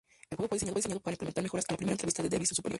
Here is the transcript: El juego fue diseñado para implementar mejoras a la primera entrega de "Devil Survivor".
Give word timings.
El 0.31 0.37
juego 0.37 0.47
fue 0.57 0.57
diseñado 0.57 0.99
para 0.99 1.13
implementar 1.13 1.43
mejoras 1.43 1.65
a 1.69 1.73
la 1.73 1.77
primera 1.77 1.93
entrega 1.93 2.23
de 2.23 2.29
"Devil 2.29 2.47
Survivor". 2.47 2.69